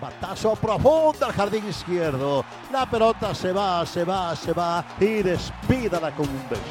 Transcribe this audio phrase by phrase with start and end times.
[0.00, 2.44] Batazo profundo al jardín izquierdo.
[2.72, 6.62] La pelota se va, se va, se va y despídala con un beso.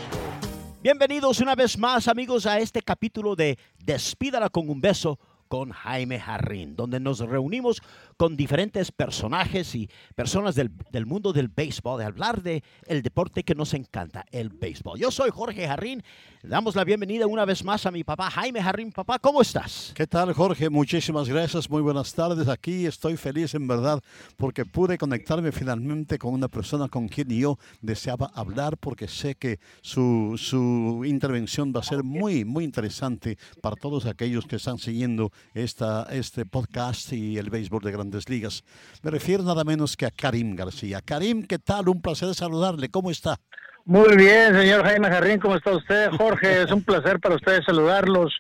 [0.82, 6.20] Bienvenidos una vez más amigos a este capítulo de Despídala con un beso con Jaime
[6.20, 7.82] Jarrín, donde nos reunimos
[8.18, 10.72] con diferentes personajes y personas del,
[11.06, 15.00] mundo del béisbol, de hablar de el deporte que nos encanta, el béisbol.
[15.00, 16.04] Yo soy Jorge Jarrín,
[16.44, 18.92] damos la bienvenida una vez más a mi papá Jaime Jarrín.
[18.92, 19.92] Papá, ¿cómo estás?
[19.96, 20.70] ¿Qué tal Jorge?
[20.70, 22.48] Muchísimas gracias, muy buenas tardes.
[22.48, 24.02] Aquí estoy feliz en verdad
[24.36, 29.60] porque pude conectarme finalmente con una persona con quien yo deseaba hablar porque sé que
[29.82, 35.32] su, su intervención va a ser muy, muy interesante para todos aquellos que están siguiendo
[35.54, 38.64] esta, este podcast y el béisbol de grandes ligas.
[39.04, 41.02] Me refiero nada menos que a Karim García.
[41.02, 41.90] Karim, ¿qué tal?
[41.90, 42.90] Un placer saludarle.
[42.90, 43.40] ¿Cómo está?
[43.86, 46.10] Muy bien, señor Jaime Jarrín, ¿cómo está usted?
[46.18, 48.34] Jorge, es un placer para ustedes saludarlos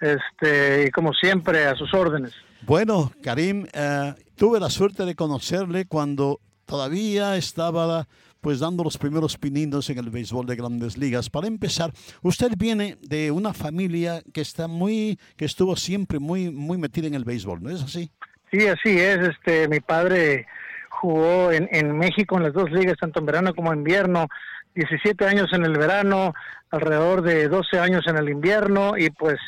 [0.00, 2.32] este, y como siempre a sus órdenes.
[2.62, 8.06] Bueno, Karim, eh, tuve la suerte de conocerle cuando todavía estaba
[8.44, 11.30] pues dando los primeros pininos en el béisbol de grandes ligas.
[11.30, 16.76] Para empezar, usted viene de una familia que está muy, que estuvo siempre muy, muy
[16.76, 18.10] metida en el béisbol, ¿no es así?
[18.50, 19.28] Sí, así es.
[19.28, 20.46] Este, mi padre
[20.90, 24.28] jugó en, en México en las dos ligas, tanto en verano como en invierno.
[24.74, 26.34] 17 años en el verano,
[26.68, 29.38] alrededor de 12 años en el invierno y pues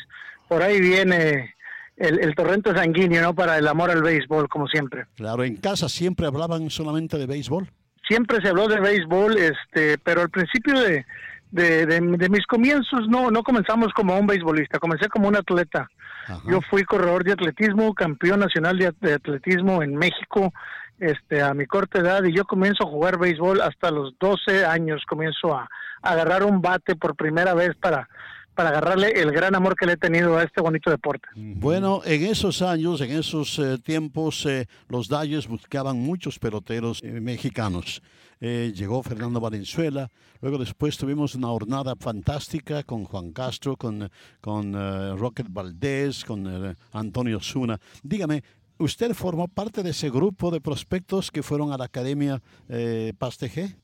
[0.47, 1.53] por ahí viene
[1.97, 3.35] el, el, torrente sanguíneo, ¿no?
[3.35, 5.05] Para el amor al béisbol, como siempre.
[5.17, 7.69] Claro, ¿en casa siempre hablaban solamente de béisbol?
[8.07, 11.05] Siempre se habló de béisbol, este, pero al principio de,
[11.51, 15.89] de, mis comienzos no, no comenzamos como un beisbolista, comencé como un atleta.
[16.45, 20.53] Yo fui corredor de atletismo, campeón nacional de, atletismo en México,
[20.99, 25.03] este, a mi corta edad, y yo comienzo a jugar béisbol hasta los 12 años,
[25.07, 25.69] comienzo a
[26.01, 28.09] agarrar un bate por primera vez para
[28.57, 31.29] para agarrarle el gran amor que le he tenido a este bonito deporte.
[31.35, 37.21] Bueno, en esos años, en esos eh, tiempos, eh, los Dalles buscaban muchos peloteros eh,
[37.21, 38.01] mexicanos.
[38.39, 40.09] llegó Fernando Valenzuela,
[40.41, 44.09] luego después tuvimos una jornada fantástica con Juan Castro, con,
[44.41, 44.73] con
[45.17, 47.79] Rocket Valdés, con Antonio Zuna.
[48.03, 48.43] Dígame,
[48.77, 52.39] ¿usted formó parte de ese grupo de prospectos que fueron a la Academia
[53.17, 53.75] Pastg?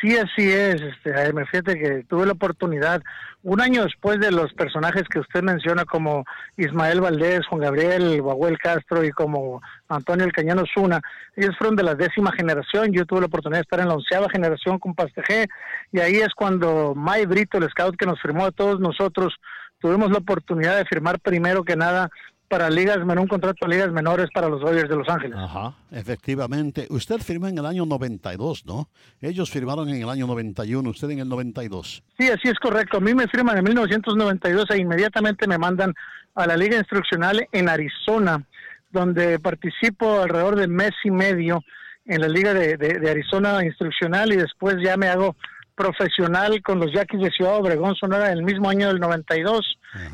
[0.00, 1.46] Sí, así es, este, Jaime.
[1.46, 3.02] Fíjate que tuve la oportunidad,
[3.42, 6.24] un año después de los personajes que usted menciona, como
[6.56, 11.00] Ismael Valdés, Juan Gabriel, Bahuel Castro y como Antonio El Cañano Zuna,
[11.36, 12.92] ellos fueron de la décima generación.
[12.92, 15.48] Yo tuve la oportunidad de estar en la onceava generación con Pastegé,
[15.92, 19.34] y ahí es cuando May Brito, el scout que nos firmó a todos nosotros,
[19.80, 22.10] tuvimos la oportunidad de firmar primero que nada
[22.52, 25.38] para ligas, un contrato de ligas menores para los Dodgers de Los Ángeles.
[25.38, 26.86] Ajá, efectivamente.
[26.90, 28.90] Usted firmó en el año 92, ¿no?
[29.22, 32.04] Ellos firmaron en el año 91, usted en el 92.
[32.18, 32.98] Sí, así es correcto.
[32.98, 35.94] A mí me firman en 1992 e inmediatamente me mandan
[36.34, 38.44] a la Liga Instruccional en Arizona,
[38.90, 41.64] donde participo alrededor de mes y medio
[42.04, 45.36] en la Liga de, de Arizona Instruccional y después ya me hago
[45.82, 49.60] profesional con los Yaquis de Ciudad Obregón, Sonora, en el mismo año del 92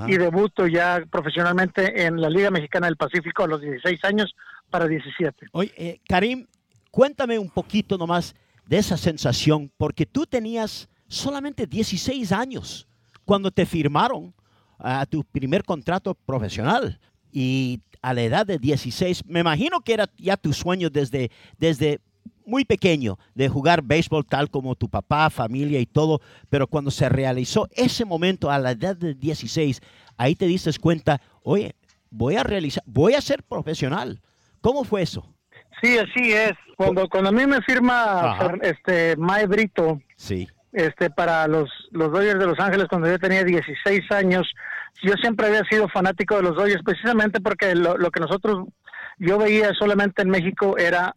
[0.06, 4.34] y debuto ya profesionalmente en la Liga Mexicana del Pacífico a los 16 años
[4.70, 5.48] para 17.
[5.52, 6.46] Oye, eh, Karim,
[6.90, 8.34] cuéntame un poquito nomás
[8.66, 12.88] de esa sensación, porque tú tenías solamente 16 años
[13.26, 14.34] cuando te firmaron
[14.78, 16.98] a tu primer contrato profesional
[17.30, 22.00] y a la edad de 16, me imagino que era ya tu sueño desde, desde
[22.48, 27.08] muy pequeño de jugar béisbol tal como tu papá, familia y todo, pero cuando se
[27.08, 29.80] realizó ese momento a la edad de 16,
[30.16, 31.74] ahí te diste cuenta, oye,
[32.10, 34.20] voy a realizar, voy a ser profesional.
[34.60, 35.24] ¿Cómo fue eso?
[35.82, 36.52] Sí, así es.
[36.76, 40.48] Cuando, cuando a mí me firma este Mae Brito, sí.
[40.72, 44.46] este para los los Dodgers de Los Ángeles cuando yo tenía 16 años,
[45.02, 48.66] yo siempre había sido fanático de los Dodgers precisamente porque lo, lo que nosotros
[49.18, 51.14] yo veía solamente en México era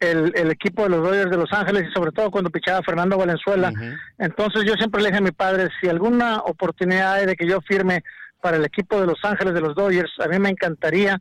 [0.00, 3.18] el, el, equipo de los Dodgers de Los Ángeles y sobre todo cuando pichaba Fernando
[3.18, 3.72] Valenzuela.
[4.18, 7.60] Entonces yo siempre le dije a mi padre, si alguna oportunidad hay de que yo
[7.60, 8.02] firme
[8.40, 11.18] para el equipo de Los Ángeles de los Dodgers, a mí me encantaría.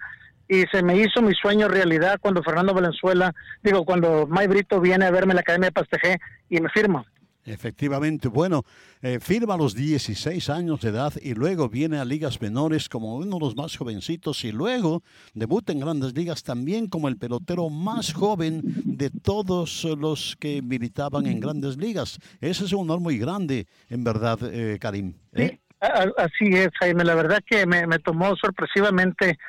[0.48, 5.06] Y se me hizo mi sueño realidad cuando Fernando Valenzuela, digo, cuando May Brito viene
[5.06, 7.06] a verme en la Academia de Pastejé y me firma.
[7.50, 8.64] Efectivamente, bueno,
[9.02, 13.16] eh, firma a los 16 años de edad y luego viene a ligas menores como
[13.16, 15.02] uno de los más jovencitos y luego
[15.34, 21.26] debuta en grandes ligas también como el pelotero más joven de todos los que militaban
[21.26, 22.20] en grandes ligas.
[22.40, 25.16] Ese es un honor muy grande, en verdad, eh, Karim.
[25.34, 25.60] ¿eh?
[25.80, 27.04] así es, Jaime.
[27.04, 29.40] La verdad que me tomó sorpresivamente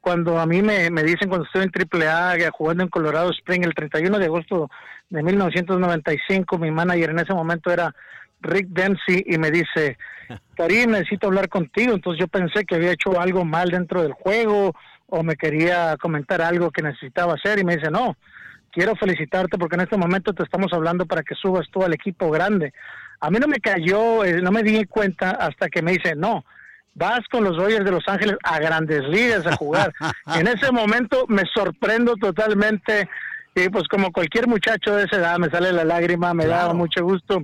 [0.00, 3.74] cuando a mí me, me dicen cuando estoy en AAA jugando en Colorado Spring el
[3.74, 4.70] 31 de agosto
[5.10, 7.94] de 1995, mi manager en ese momento era
[8.40, 9.98] Rick Dempsey y me dice,
[10.56, 11.94] Karim, necesito hablar contigo.
[11.94, 14.74] Entonces yo pensé que había hecho algo mal dentro del juego
[15.08, 18.16] o me quería comentar algo que necesitaba hacer y me dice, no,
[18.72, 22.30] quiero felicitarte porque en este momento te estamos hablando para que subas tú al equipo
[22.30, 22.72] grande.
[23.20, 26.44] A mí no me cayó, eh, no me di cuenta hasta que me dice, no,
[26.96, 29.92] vas con los Dodgers de Los Ángeles a grandes ligas a jugar.
[30.34, 33.08] en ese momento me sorprendo totalmente
[33.54, 37.04] y pues como cualquier muchacho de esa edad me sale la lágrima, me da mucho
[37.04, 37.42] gusto.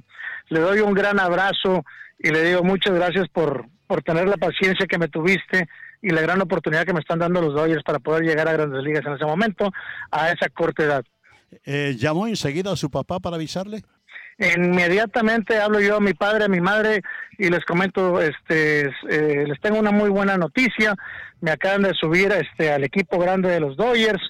[0.48, 1.84] Le doy un gran abrazo
[2.18, 5.68] y le digo muchas gracias por, por tener la paciencia que me tuviste
[6.00, 8.82] y la gran oportunidad que me están dando los Dodgers para poder llegar a grandes
[8.82, 9.70] ligas en ese momento,
[10.10, 11.04] a esa corta edad.
[11.64, 13.82] Eh, ¿Llamó enseguida a su papá para avisarle?
[14.38, 17.02] Inmediatamente hablo yo a mi padre, a mi madre
[17.38, 20.94] y les comento, este, eh, les tengo una muy buena noticia.
[21.40, 24.22] Me acaban de subir este, al equipo grande de los Dodgers,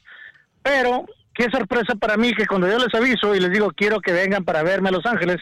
[0.62, 4.12] pero qué sorpresa para mí que cuando yo les aviso y les digo quiero que
[4.12, 5.38] vengan para verme a Los Ángeles,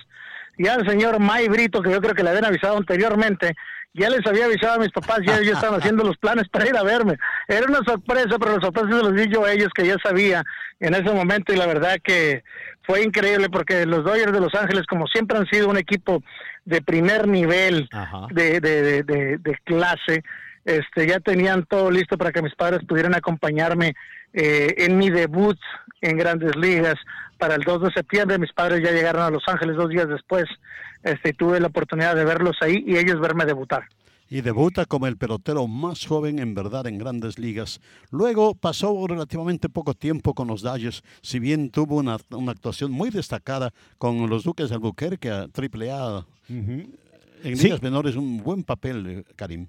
[0.59, 3.55] ya el señor May Brito, que yo creo que le habían avisado anteriormente,
[3.95, 6.77] ya les había avisado a mis papás, ya ellos estaban haciendo los planes para ir
[6.77, 7.19] a verme.
[7.49, 10.45] Era una sorpresa, pero la sorpresa se los di yo a ellos que ya sabía
[10.79, 12.45] en ese momento y la verdad que
[12.91, 16.25] fue increíble porque los Dodgers de Los Ángeles, como siempre han sido un equipo
[16.65, 17.89] de primer nivel,
[18.33, 20.25] de, de, de, de, clase,
[20.65, 23.95] este, ya tenían todo listo para que mis padres pudieran acompañarme
[24.33, 25.59] eh, en mi debut
[26.01, 26.97] en grandes ligas
[27.39, 28.39] para el 2 de septiembre.
[28.39, 30.47] Mis padres ya llegaron a Los Ángeles dos días después.
[31.05, 33.85] Este, tuve la oportunidad de verlos ahí y ellos verme debutar
[34.31, 37.81] y debuta como el pelotero más joven en verdad en grandes ligas.
[38.11, 43.11] Luego pasó relativamente poco tiempo con los Dodgers, si bien tuvo una, una actuación muy
[43.11, 46.25] destacada con los Duques de Albuquerque a AAA.
[46.49, 49.67] En ligas menores un buen papel, eh, Karim.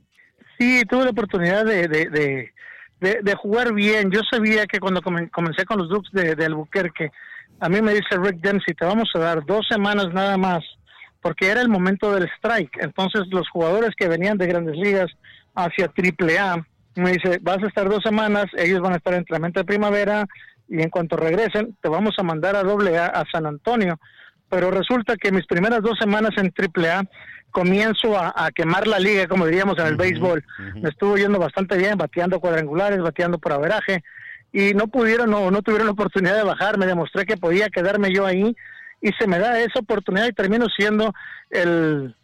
[0.60, 2.52] Sí, tuve la oportunidad de, de,
[3.00, 4.12] de, jugar bien.
[4.12, 7.12] Yo sabía que cuando comencé con los Duques de, de Albuquerque,
[7.60, 10.64] a mí me dice Rick Dempsey, te vamos a dar dos semanas nada más
[11.22, 12.78] porque era el momento del strike.
[12.82, 15.12] Entonces los jugadores que venían de grandes ligas
[15.56, 16.66] hacia triple A,
[16.96, 20.26] me dice, vas a estar dos semanas, ellos van a estar en entrenamiento de primavera
[20.68, 24.00] y en cuanto regresen te vamos a mandar a doble A a San Antonio.
[24.50, 27.04] Pero resulta que mis primeras dos semanas en triple A
[27.52, 30.44] comienzo a, quemar la liga, como diríamos en el béisbol.
[30.82, 34.04] Me estuvo yendo bastante bien, bateando cuadrangulares, bateando por averaje
[34.54, 36.78] y no pudieron o no tuvieron la oportunidad de bajar.
[36.78, 38.56] Me demostré que podía quedarme yo ahí
[39.02, 41.14] y se me da esa oportunidad y termino siendo
[41.50, 42.16] el,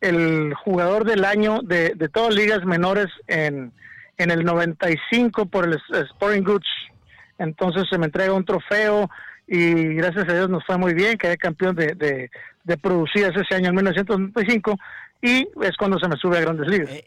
[0.00, 3.72] el jugador del año de, de todas ligas menores en,
[4.16, 5.78] en el 95 por el
[6.10, 6.68] Sporting Goods.
[7.38, 9.10] Entonces se me entrega un trofeo
[9.46, 12.30] y gracias a Dios nos fue muy bien, quedé campeón de, de,
[12.64, 14.78] de producidas ese año en 1995
[15.22, 16.90] y es cuando se me sube a grandes ligas.
[16.90, 17.04] Eh,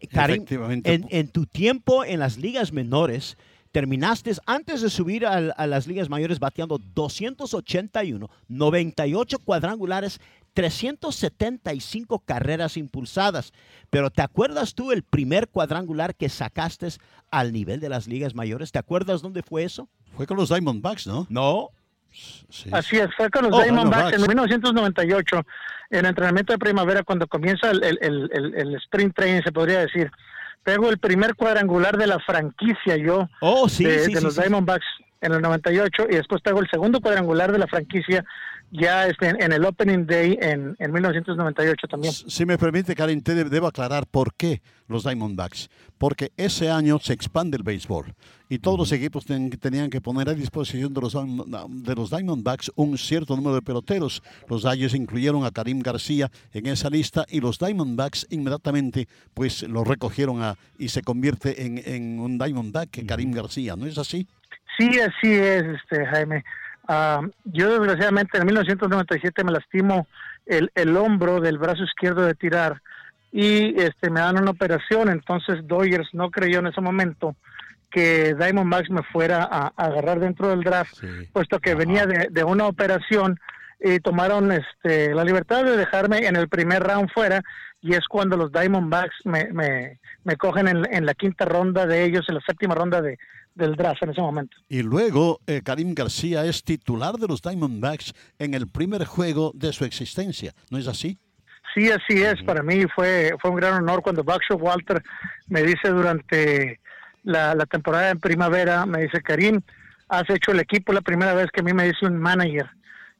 [0.84, 3.38] en, en tu tiempo en las ligas menores,
[3.74, 10.22] terminaste antes de subir a, las ligas mayores bateando 281, 98 cuadrangulares,
[10.54, 13.52] 375 carreras impulsadas.
[13.90, 16.88] Pero ¿te acuerdas tú el primer cuadrangular que sacaste
[17.32, 18.72] al nivel de las ligas mayores?
[18.72, 19.90] ¿Te acuerdas dónde fue eso?
[20.16, 21.26] Fue con los Diamondbacks, ¿no?
[21.30, 21.70] No.
[22.72, 25.42] Así es, fue con los oh, Diamondbacks en 1998,
[25.90, 30.12] en entrenamiento de primavera, cuando comienza el, el, el, el sprint training, se podría decir
[30.64, 34.86] pego el primer cuadrangular de la franquicia yo oh, sí, de, sí, de los Diamondbacks
[35.22, 38.26] en el 98 y después pego el segundo cuadrangular de la franquicia
[38.74, 42.14] ya este, en, el Opening Day en, en 1998 también.
[42.14, 45.70] Si me permite, Karin, te debo aclarar por qué los Diamondbacks.
[45.98, 48.14] Porque ese año se expande el béisbol
[48.50, 52.98] y todos los equipos tenían que poner a disposición de los, de los Diamondbacks un
[52.98, 54.22] cierto número de peloteros.
[54.50, 59.84] Los Dodgers incluyeron a Karim García en esa lista y los Diamondbacks inmediatamente pues lo
[59.84, 64.28] recogieron a, y se convierte en, en un Diamondback, Karim García, ¿no es así?
[64.78, 66.44] Sí, así es, este Jaime.
[66.88, 70.08] Ah, yo desgraciadamente en 1997 me lastimo
[70.46, 72.82] el, el hombro del brazo izquierdo de tirar
[73.32, 77.36] y este me dan una operación, entonces Doyers no creyó en ese momento
[77.90, 81.08] que Diamondbacks me fuera a, a agarrar dentro del draft, Sí.
[81.32, 83.40] puesto que venía de, de una operación
[83.80, 87.42] y tomaron este, la libertad de dejarme en el primer round fuera.
[87.82, 92.04] Y es cuando los Diamondbacks me, me, me cogen en, en la quinta ronda de
[92.06, 93.20] ellos, en la séptima ronda de,
[93.56, 94.56] del draft en ese momento.
[94.70, 99.72] Y luego eh, Karim García es titular de los Diamondbacks en el primer juego de
[99.74, 101.18] su existencia, ¿no es así?
[101.76, 102.42] Sí, así es.
[102.44, 105.02] Para mí fue, fue un gran honor cuando Buckshot Walter
[105.48, 106.80] me dice durante
[107.24, 109.62] la, la temporada en primavera, me dice, Karim,
[110.10, 112.70] has hecho el equipo la primera vez que a mí me dice un manager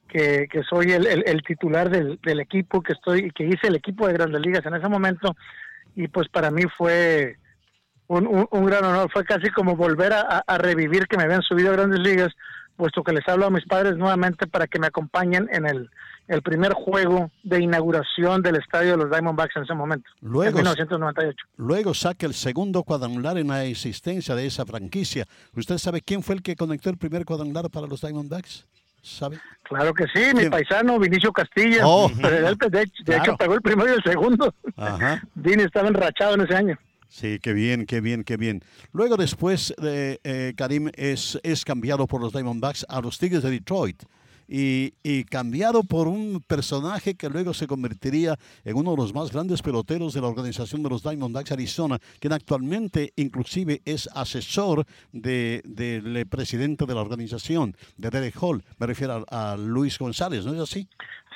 [0.08, 3.76] que, que soy el, el- el titular del, del equipo, que estoy que hice el
[3.76, 5.36] equipo de Grandes Ligas en ese momento.
[5.96, 7.38] Y pues para mí fue
[8.14, 9.10] un, un- un gran honor.
[9.12, 12.32] Fue casi como volver a, revivir que me habían subido a Grandes Ligas,
[12.76, 15.90] puesto que les hablo a mis padres nuevamente para que me acompañen en el,
[16.28, 20.64] el primer juego de inauguración del estadio de los Diamondbacks en ese momento, Luego- en
[20.64, 21.38] 1998.
[21.58, 25.26] Luego saca el segundo cuadrangular en la existencia de esa franquicia.
[25.56, 28.66] ¿Usted sabe quién fue el que conectó el primer cuadrangular para los Diamondbacks?
[29.06, 29.38] ¿Sabe?
[29.64, 32.08] Claro que sí, mi paisano Vinicio Castilla, Oh.
[32.10, 32.56] de, de
[33.04, 33.22] Claro.
[33.22, 34.54] hecho pegó el primero y el segundo.
[34.78, 35.22] Ajá.
[35.36, 36.80] Vini estaba enrachado en ese año.
[37.16, 38.64] Sí, qué bien, qué bien, qué bien.
[38.92, 44.02] Luego después, eh, Karim es, es cambiado por los Diamondbacks a los Tigres de Detroit.
[44.46, 49.32] Y, y cambiado por un personaje que luego se convertiría en uno de los más
[49.32, 55.62] grandes peloteros de la organización de los Diamondbacks Arizona, quien actualmente inclusive es asesor de-
[55.66, 58.64] del eh, presidente de la organización, de Derek Hall.
[58.80, 60.90] Me refiero a, a Luis González, ¿no es así?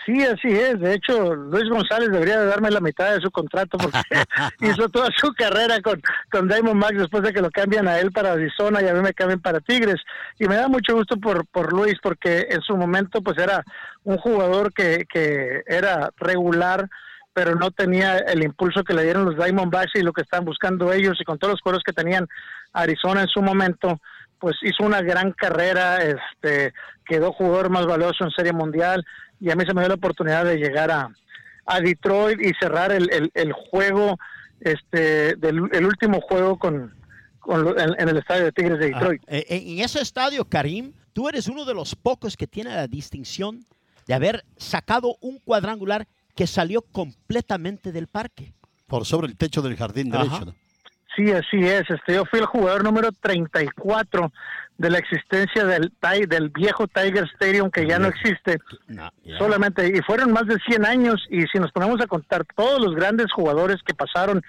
[0.05, 0.79] Sí, así es.
[0.79, 3.99] De hecho, Luis González debería de darme la mitad de su contrato porque
[4.61, 6.01] hizo toda su carrera con,
[6.31, 9.13] con Diamondbacks después de que lo cambian a él para Arizona y a mí me
[9.13, 10.01] cambian para Tigres.
[10.39, 13.63] Y me da mucho gusto por, por Luis porque en su momento pues era
[14.03, 16.87] un jugador que, que era regular
[17.33, 20.91] pero no tenía el impulso que le dieron los Diamondbacks y lo que están buscando
[20.91, 22.27] ellos y con todos los jugadores que tenían
[22.73, 23.99] Arizona en su momento
[24.39, 26.73] pues hizo una gran carrera, este
[27.05, 29.05] quedó jugador más valioso en Serie Mundial
[29.39, 31.09] y a mí se me dio la oportunidad de llegar a,
[31.65, 34.17] a Detroit y cerrar el, el, el juego,
[34.61, 36.93] este, del el último juego con,
[37.39, 39.21] con lo- en, en el estadio de Tigres de Detroit.
[39.27, 43.65] Ah, en ese estadio, Karim, tú eres uno de los pocos que tiene la distinción
[44.07, 48.53] de haber sacado un cuadrangular que salió completamente del parque.
[48.87, 50.23] Por sobre el techo del jardín Ajá.
[50.23, 50.45] derecho.
[50.45, 50.55] ¿no?
[51.17, 51.89] Sí, así es.
[51.89, 54.31] Este, yo fui el jugador número 34
[54.77, 55.91] de la existencia del,
[56.29, 58.59] del viejo Tiger Stadium que ya no existe.
[58.87, 59.37] No, ya.
[59.39, 62.95] Solamente, y fueron más de 100 años, y si nos ponemos a contar todos los
[62.95, 64.43] grandes jugadores que pasaron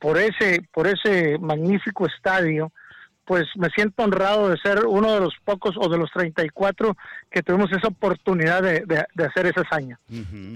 [0.00, 2.72] por ese, por ese magnífico estadio,
[3.24, 6.96] pues me siento honrado de ser uno de los pocos o de los 34
[7.30, 10.00] que tuvimos esa oportunidad de, de- de hacer esa hazaña.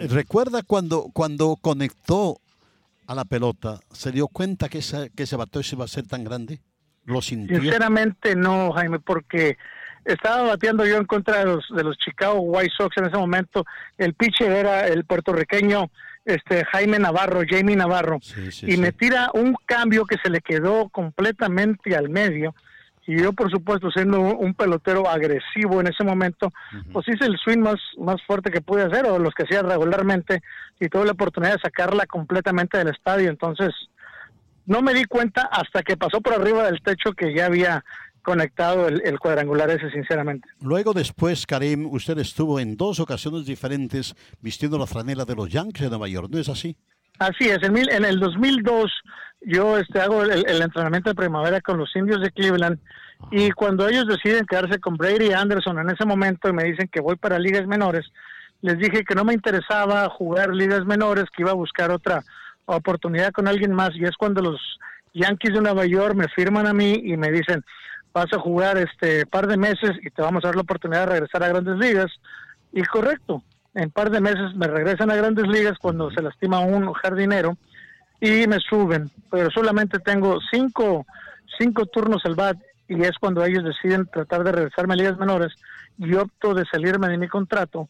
[0.09, 2.39] ¿Recuerda cuando, cuando conectó
[3.13, 6.07] a la pelota, se dio cuenta que, esa, que ese bateo se iba a ser
[6.07, 6.61] tan grande?
[7.05, 7.61] ¿Lo sintió?
[7.61, 9.57] Sinceramente no, Jaime, porque
[10.05, 13.65] estaba bateando yo en contra de los, de los Chicago White Sox en ese momento.
[13.99, 15.91] El pitcher era el puertorriqueño
[16.25, 18.77] este Jaime Navarro, Jamie Navarro, Sí, sí, y sí.
[18.79, 22.55] me tira un cambio que se le quedó completamente al medio.
[23.07, 26.53] Y yo, por supuesto, siendo un, pelotero agresivo en ese momento,
[26.93, 30.41] pues hice el swing más, más fuerte que pude hacer, o los que hacía regularmente,
[30.79, 33.29] y tuve la oportunidad de sacarla completamente del estadio.
[33.29, 33.71] Entonces,
[34.67, 37.85] no me di cuenta hasta que pasó por arriba del techo que ya había
[38.23, 40.49] conectado el, el cuadrangular ese, sinceramente.
[40.61, 45.83] Luego después, Karim, usted estuvo en dos ocasiones diferentes vistiendo la franela de los Yankees
[45.83, 46.77] de Nueva York, ¿no es así?
[47.19, 48.91] Así es, en, mil- en el 2002
[49.45, 52.79] yo este, hago el, el entrenamiento de primavera con los indios de Cleveland
[53.31, 57.01] y cuando ellos deciden quedarse con Brady Anderson en ese momento y me dicen que
[57.01, 58.07] voy para ligas menores,
[58.61, 62.23] les dije que no me interesaba jugar ligas menores, que iba a buscar otra
[62.67, 64.61] oportunidad con alguien más y es cuando los
[65.15, 67.65] Yankees de Nueva York me firman a mí y me dicen
[68.13, 71.13] vas a jugar este par de meses y te vamos a dar la oportunidad de
[71.13, 72.11] regresar a grandes ligas
[72.73, 73.43] y correcto
[73.75, 77.57] en par de meses me regresan a grandes ligas cuando se lastima un jardinero
[78.23, 81.05] y me suben, pero solamente tengo cinco,
[81.59, 85.53] cinco turnos al bat y es cuando ellos deciden tratar de regresarme a ligas menores
[85.99, 87.89] y opto de salirme de mi contrato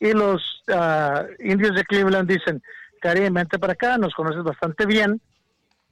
[0.00, 2.62] y los ah, indios de Cleveland dicen,
[3.00, 5.20] Karim, vente para acá, nos conoces bastante bien,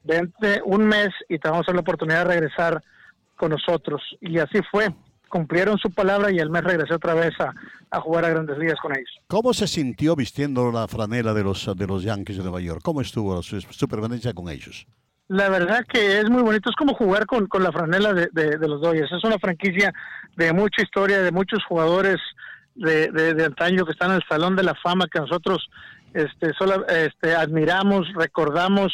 [0.04, 2.82] vente un mes y te vamos a dar la oportunidad de regresar
[3.36, 4.02] con nosotros.
[4.22, 4.88] Y así fue,
[5.32, 7.54] cumplieron su palabra y el mes regresé otra vez a,
[7.90, 9.08] a jugar a grandes ligas con ellos.
[9.28, 12.80] ¿Cómo se sintió vistiendo la franela de los, de los Yankees de Nueva York?
[12.84, 14.86] ¿Cómo estuvo su, su permanencia con ellos?
[15.28, 18.58] La verdad que es muy bonito, es como jugar con, con la franela de, de-
[18.58, 19.10] de los Dodgers.
[19.10, 19.90] Es una franquicia
[20.36, 22.18] de mucha historia, de muchos jugadores
[22.74, 25.66] de, de, de antaño que están en el Salón de la Fama que nosotros
[26.12, 28.92] este, sola- este, admiramos, recordamos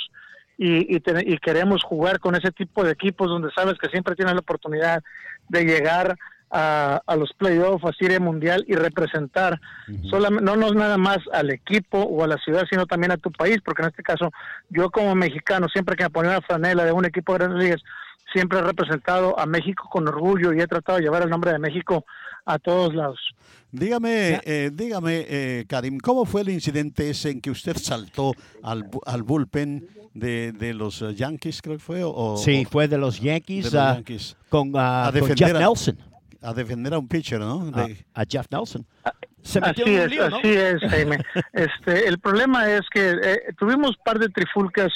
[0.59, 4.15] y, y, te- y queremos jugar con ese tipo de equipos donde sabes que siempre
[4.17, 5.03] tienes la oportunidad
[5.49, 6.17] de llegar
[6.51, 9.61] a, a los playoffs, a Serie Mundial y representar.
[10.11, 13.31] Solamente, no, no nada más al equipo o a la ciudad, sino también a tu
[13.31, 14.31] país, porque en este caso
[14.71, 17.83] yo como mexicano, siempre que me ponía una franela de un equipo de grandes ligas,
[18.33, 21.59] siempre he representado a México con orgullo y he tratado de llevar el nombre de
[21.59, 22.05] México
[22.45, 23.19] a todos lados.
[23.71, 28.33] Dígame, eh, dígame, eh, Karim, ¿cómo fue el incidente ese en que usted saltó
[28.63, 32.01] al, al bullpen de, de los eh, Yankees, creo que fue?
[32.05, 34.01] O, Sí, o- fue de los de Yankees, los ah,
[34.49, 35.99] con, ah, A con defender Jeff a- Nelson.
[36.41, 37.71] a defender a un pitcher, ¿no?
[37.75, 38.87] a, De- a Jeff Nelson.
[39.43, 40.37] Se metió Así en un es, lío, ¿no?
[40.39, 41.19] así es, Jaime.
[41.53, 44.91] Este, el problema es que eh, tuvimos un par de trifulcas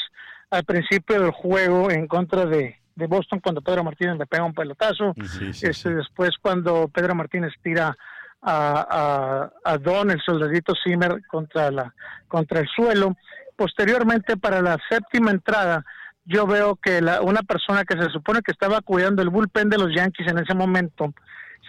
[0.51, 4.55] al principio del juego en contra de, de Boston cuando Pedro Martínez le pega un
[4.55, 5.15] pelotazo.
[5.25, 5.95] Sí, sí, este.
[5.95, 7.97] Después cuando Pedro Martínez tira
[8.43, 11.95] a, a, a Don, el soldadito Zimmer, contra, la,
[12.29, 13.17] contra el suelo.
[13.57, 15.85] Posteriormente, para la séptima entrada,
[16.25, 19.79] yo veo que la, una persona que se supone que estaba cuidando el bullpen de
[19.79, 21.13] los Yankees en ese momento,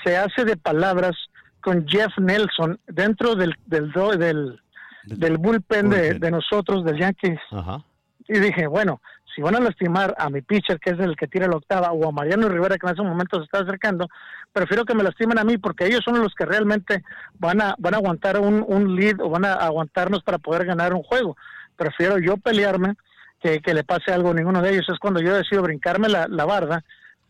[0.03, 1.15] se hace de palabras
[1.61, 4.59] con Jeff Nelson dentro del, del, del,
[5.05, 7.39] del bullpen de, de nosotros, del Yankees.
[7.51, 7.83] Ajá.
[8.27, 9.01] Y dije, bueno,
[9.35, 12.07] si van a lastimar a mi pitcher, que es el que tira la octava, o
[12.07, 14.07] a Mariano Rivera, que en ese momento se está acercando,
[14.51, 17.03] prefiero que me lastimen a mí, porque ellos son los que realmente
[17.39, 20.93] van a, van a aguantar un, un lead o van a aguantarnos para poder ganar
[20.93, 21.35] un juego.
[21.75, 22.93] Prefiero yo pelearme
[23.41, 24.87] que, que le pase algo a ninguno de ellos.
[24.89, 26.83] Es cuando yo decido brincarme la, la barda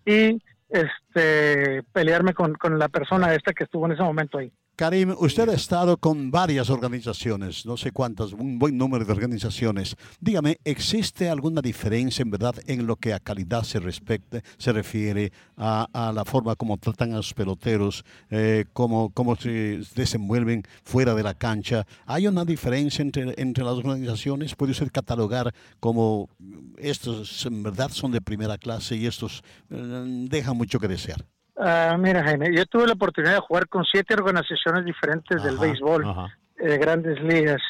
[0.05, 4.51] y este pelearme con, con la persona esta que estuvo en ese momento ahí.
[4.75, 9.95] Karim, usted ha estado con varias organizaciones, no sé cuántas, un buen número de organizaciones.
[10.19, 15.31] Dígame, ¿existe alguna diferencia en verdad en lo que a calidad se respecte, se refiere
[15.57, 21.13] a, a la forma como tratan a los peloteros, eh, cómo, cómo se desenvuelven fuera
[21.13, 21.85] de la cancha?
[22.07, 24.55] ¿Hay una diferencia entre, entre las organizaciones?
[24.55, 26.29] ¿Puede usted catalogar como
[26.77, 31.23] estos en verdad son de primera clase y estos eh, dejan mucho que desear?
[31.65, 36.05] Ah, mira, Jaime, yo tuve la oportunidad de jugar con siete organizaciones diferentes del béisbol.
[36.05, 36.37] Ajá.
[36.57, 37.61] eh, grandes ligas.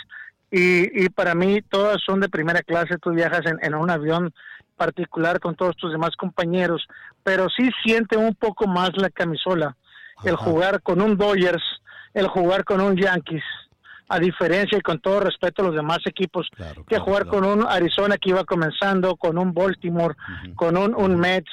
[0.51, 4.33] Y, y para mí todas son de primera clase, tú viajas en, en un avión
[4.77, 6.85] particular con todos tus demás compañeros,
[7.23, 9.75] pero sí siente un poco más la camisola,
[10.25, 11.63] el jugar con un Dodgers,
[12.13, 13.43] el jugar con un Yankees,
[14.09, 17.39] a diferencia y con todo respeto a los demás equipos, Claro, que claro, jugar claro.
[17.39, 20.15] con un Arizona que iba comenzando, con un Baltimore,
[20.55, 21.51] con un, un Mets,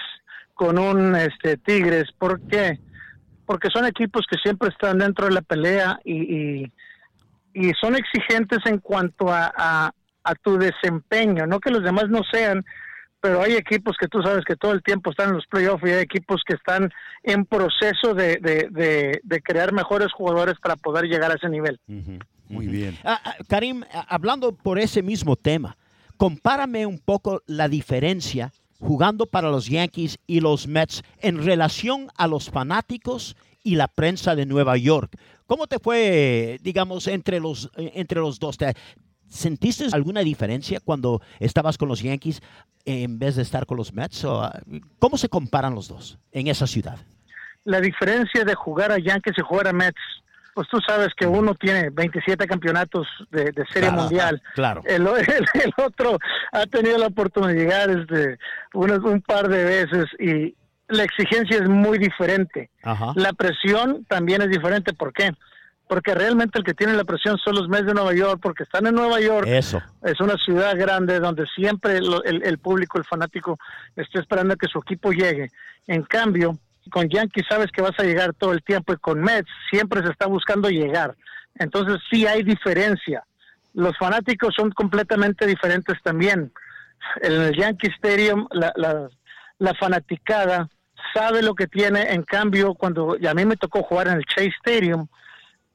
[0.60, 2.78] con un este Tigres, ¿por qué?
[3.46, 6.72] Porque son equipos que siempre están dentro de la pelea y, y,
[7.54, 9.90] y son exigentes en cuanto a, a,
[10.22, 12.62] a tu desempeño, no que los demás no sean,
[13.22, 15.92] pero hay equipos que tú sabes que todo el tiempo están en los playoffs y
[15.92, 16.90] hay equipos que están
[17.22, 21.80] en proceso de, de, de, de crear mejores jugadores para poder llegar a ese nivel.
[22.50, 22.98] Muy bien.
[23.02, 25.78] Ah, ah, Karim, ah, hablando por ese mismo tema,
[26.18, 32.26] compárame un poco la diferencia jugando para los Yankees y los Mets en relación a
[32.26, 35.16] los fanáticos y la prensa de Nueva York.
[35.46, 38.56] ¿Cómo te fue, digamos, entre los, eh, entre los dos?
[38.56, 38.74] ¿Te-
[39.28, 42.40] ¿Sentiste alguna diferencia cuando estabas con los Yankees
[42.84, 44.24] en vez de estar con los Mets?
[44.24, 44.60] ¿O, ah,
[44.98, 46.98] ¿Cómo se comparan los dos en esa ciudad?
[47.64, 50.00] la diferencia de jugar a Yankees y jugar a Mets,
[50.54, 54.42] pues tú sabes que uno tiene 27 campeonatos de, de Serie Claro, Mundial.
[54.54, 54.82] claro.
[54.86, 56.18] El, o- el- el otro
[56.52, 58.38] ha tenido la oportunidad de llegar este,
[58.74, 60.54] unos- un par de veces y
[60.88, 62.68] la exigencia es muy diferente.
[62.82, 63.12] Ajá.
[63.14, 64.92] La presión también es diferente.
[64.92, 65.30] ¿Por qué?
[65.86, 68.86] Porque realmente el que tiene la presión son los Mets de Nueva York, porque están
[68.86, 69.80] en Nueva York, Eso.
[70.02, 73.58] es una ciudad grande donde siempre el, el público, el fanático,
[73.96, 75.48] está esperando a que su equipo llegue.
[75.88, 76.56] En cambio,
[76.90, 80.10] con Yankees sabes que vas a llegar todo el tiempo y con Mets siempre se
[80.10, 81.14] está buscando llegar.
[81.56, 83.24] Entonces sí hay diferencia.
[83.74, 86.52] Los fanáticos son completamente diferentes también.
[87.22, 89.08] En el Yankee Stadium la, la,
[89.58, 90.68] la fanaticada
[91.14, 92.12] sabe lo que tiene.
[92.12, 95.06] En cambio, cuando y a mí me tocó jugar en el Chase Stadium,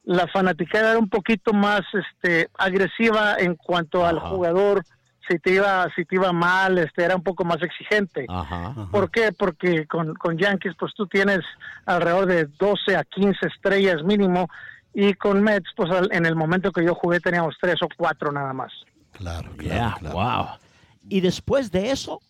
[0.04, 4.84] la fanaticada era un poquito más este agresiva en cuanto al jugador
[5.28, 8.88] si te iba si te iba mal este era un poco más exigente Ajá.
[8.90, 9.32] ¿por qué?
[9.32, 11.40] porque con, con Yankees pues tú tienes
[11.84, 14.48] alrededor de 12 a 15 estrellas mínimo
[14.94, 18.30] y con Mets pues al- en el momento que yo jugué teníamos tres o cuatro
[18.32, 18.72] nada más
[19.12, 20.14] Claro, claro, Yeah, claro.
[20.14, 20.46] wow.
[21.08, 22.20] Y después de eso,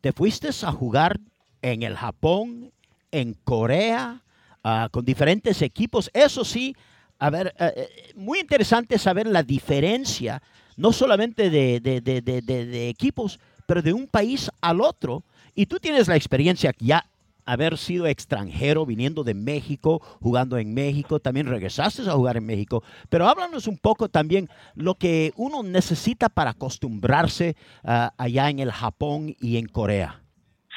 [0.00, 1.18] te fuiste a jugar
[1.62, 2.70] en el Japón,
[3.10, 4.20] en Corea,
[4.62, 6.10] ah, con diferentes equipos.
[6.14, 6.76] Eso sí,
[7.18, 10.40] a ver, eh, muy interesante saber la diferencia,
[10.78, 15.22] no solamente de, de- de- de- equipos, pero de un país al otro.
[15.54, 17.04] Y tú tienes la experiencia ya
[17.44, 22.82] haber sido extranjero, viniendo de México, jugando en México, también regresaste a jugar en México,
[23.08, 28.70] pero háblanos un poco también lo que uno necesita para acostumbrarse ah, allá en el
[28.70, 30.22] Japón y en Corea.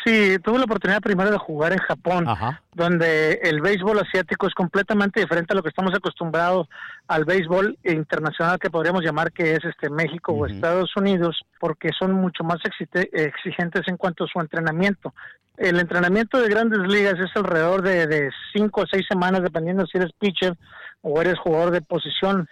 [0.04, 2.26] Sí, tuve la oportunidad primero de jugar en Japón,
[2.74, 6.68] donde el béisbol asiático es completamente diferente a lo que estamos acostumbrados
[7.08, 12.14] al béisbol internacional que podríamos llamar que es este México o Estados Unidos, porque son
[12.14, 15.14] mucho más exigentes en cuanto a su entrenamiento.
[15.58, 20.12] El entrenamiento de grandes ligas es alrededor de, cinco o seis semanas, dependiendo si eres
[20.14, 20.58] pitcher
[21.02, 22.48] o eres jugador de posición.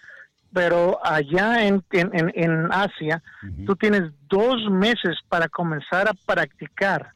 [0.54, 3.24] Pero allá en, en, Asia
[3.66, 7.14] tú tienes dos meses para comenzar a practicar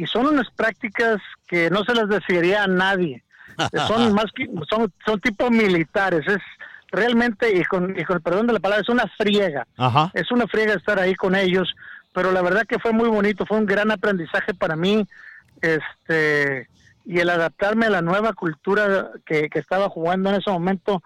[0.00, 3.22] y son unas prácticas que no se las decidiría a nadie.
[3.86, 6.38] Son más que, son, son tipo militares, es
[6.90, 9.66] realmente, y con, y con el perdón de la palabra, es una friega.
[10.14, 11.74] Es una friega estar ahí con ellos,
[12.14, 15.06] pero la verdad que fue muy bonito, fue un gran aprendizaje para mí,
[15.60, 16.66] este,
[17.04, 21.02] y el adaptarme a la nueva cultura que, que estaba jugando en ese momento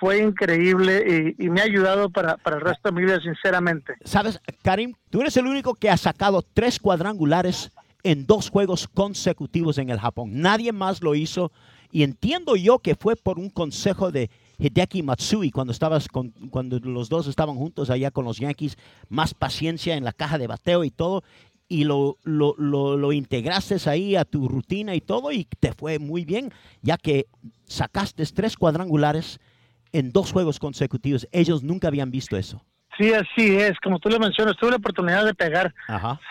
[0.00, 3.94] fue increíble y, me ha ayudado para, para, el resto de mi vida, sinceramente.
[4.04, 7.72] Sabes, Karim, tú eres el único que ha sacado tres cuadrangulares
[8.04, 10.40] en dos juegos consecutivos en el Japón.
[10.40, 11.50] Nadie más lo hizo
[11.90, 16.78] y entiendo yo que fue por un consejo de Hideki Matsui cuando estabas con, cuando
[16.78, 18.76] los dos estaban juntos allá con los Yankees,
[19.08, 21.24] más paciencia en la caja de bateo y todo
[21.66, 26.24] y lo, lo, lo, integraste ahí a tu rutina y todo y te fue muy
[26.24, 27.26] bien, ya que
[27.64, 29.40] sacaste tres cuadrangulares
[29.92, 31.26] en dos juegos consecutivos.
[31.32, 32.62] Ellos nunca habían visto eso.
[32.98, 33.72] Sí, así es.
[33.82, 35.74] Como tú lo mencionas, tuve la oportunidad de pegar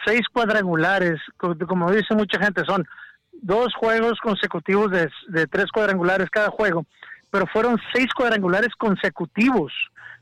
[0.06, 1.20] seis cuadrangulares.
[1.38, 2.86] Como dice mucha gente, son
[3.32, 6.86] dos juegos consecutivos de, tres cuadrangulares cada juego,
[7.30, 9.74] pero fueron seis cuadrangulares consecutivos.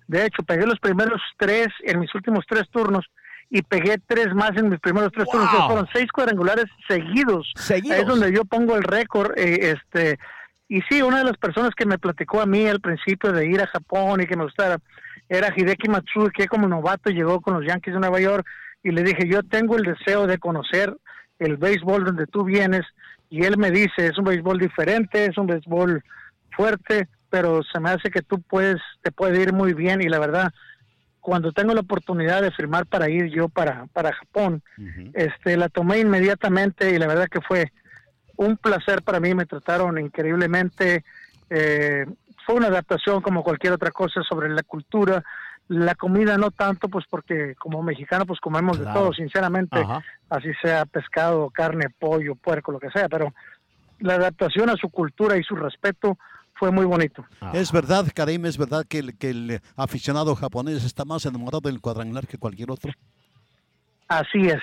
[0.07, 3.05] De hecho, pegué los primeros tres en mis últimos tres turnos
[3.49, 5.49] y pegué tres más en mis primeros tres turnos.
[5.67, 7.51] Fueron seis cuadrangulares seguidos.
[7.55, 7.99] seguidos.
[7.99, 9.37] Es donde yo pongo el récord.
[9.37, 10.17] Eh, este
[10.67, 13.59] y sí, una de las personas que me platicó a mí al principio de ir
[13.59, 14.77] a Japón y que me gustara
[15.31, 18.45] era Hideki Matsui, que como novato llegó con los Yankees de Nueva York
[18.83, 20.93] y le dije, yo tengo el deseo de conocer
[21.39, 22.81] el béisbol donde tú vienes
[23.29, 26.03] y él me dice, es un béisbol diferente, es un béisbol
[26.53, 30.19] fuerte, pero se me hace que tú puedes, te puede ir muy bien y la
[30.19, 30.51] verdad,
[31.21, 34.61] cuando tengo la oportunidad de firmar para ir yo para, para Japón,
[35.13, 37.71] este, la tomé inmediatamente y la verdad que fue
[38.35, 41.05] un placer para mí, me trataron increíblemente,
[41.49, 42.05] eh,
[42.51, 45.23] fue una adaptación como cualquier otra cosa sobre la cultura,
[45.69, 49.77] la comida no tanto, pues porque como mexicano pues comemos de todo, sinceramente,
[50.29, 53.33] así sea pescado, carne, pollo, puerco, lo que sea, pero
[53.99, 56.17] la adaptación a su cultura y su respeto
[56.55, 57.25] fue muy bonito.
[57.53, 61.79] Es verdad, Karim, es verdad que el, que el aficionado japonés está más enamorado del
[61.79, 62.91] cuadrangular que cualquier otro.
[64.09, 64.61] Así es.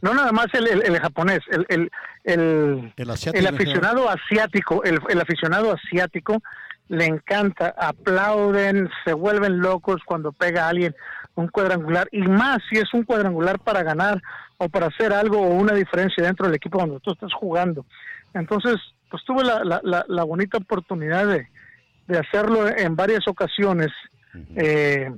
[0.00, 1.90] No nada más el, el, japonés, el, el,
[2.22, 6.40] el, el aficionado asiático, el, el aficionado asiático
[6.88, 10.94] le encanta, aplauden, se vuelven locos cuando pega a alguien
[11.34, 14.22] un cuadrangular y más si es un cuadrangular para ganar
[14.58, 17.84] o para hacer algo o una diferencia dentro del equipo cuando tú estás jugando.
[18.32, 18.76] Entonces,
[19.10, 21.48] pues tuve la, la, la, bonita oportunidad de,
[22.06, 23.88] de, hacerlo en varias ocasiones
[24.56, 25.10] eh,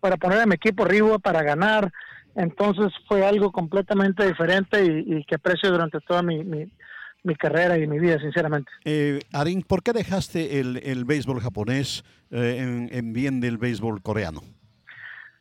[0.00, 1.92] para poner a mi equipo arriba, para ganar.
[2.34, 6.72] Entonces fue algo completamente diferente y, y que aprecio durante toda mi, mi
[7.36, 8.70] carrera y mi vida, sinceramente.
[8.84, 14.02] Eh, Arin, ¿por qué dejaste el, el béisbol japonés eh, en, en, bien del béisbol
[14.02, 14.42] coreano?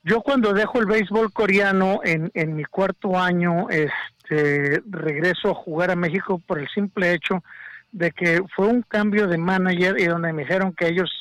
[0.03, 5.91] Yo cuando dejo el béisbol coreano en, en mi cuarto año, este, regreso a jugar
[5.91, 7.43] a México por el simple hecho
[7.91, 11.11] de que fue un cambio de manager y donde me dijeron que ellos,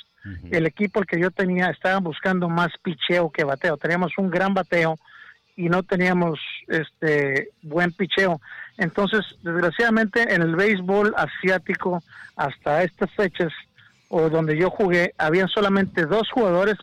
[0.51, 3.77] el equipo que yo tenía, estaban buscando más picheo que bateo.
[3.77, 4.97] Teníamos un gran bateo
[5.57, 8.41] y no teníamos este buen picheo.
[8.81, 12.03] Entonces, desgraciadamente en el béisbol asiático
[12.35, 13.53] hasta estas fechas
[14.09, 16.77] o donde yo jugué, habían solamente dos jugadores